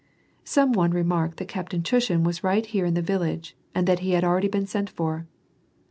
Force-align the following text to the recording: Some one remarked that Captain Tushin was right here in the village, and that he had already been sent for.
Some 0.45 0.71
one 0.73 0.89
remarked 0.89 1.37
that 1.37 1.47
Captain 1.47 1.83
Tushin 1.83 2.23
was 2.23 2.43
right 2.43 2.65
here 2.65 2.85
in 2.87 2.95
the 2.95 3.03
village, 3.03 3.55
and 3.75 3.87
that 3.87 3.99
he 3.99 4.13
had 4.13 4.23
already 4.23 4.47
been 4.47 4.65
sent 4.65 4.89
for. 4.89 5.27